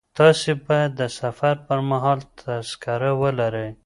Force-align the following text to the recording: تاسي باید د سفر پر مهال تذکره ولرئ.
تاسي 0.17 0.53
باید 0.67 0.91
د 0.99 1.01
سفر 1.19 1.55
پر 1.65 1.79
مهال 1.89 2.19
تذکره 2.41 3.11
ولرئ. 3.21 3.69